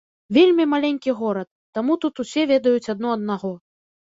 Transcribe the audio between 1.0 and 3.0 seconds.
горад, таму тут усе ведаюць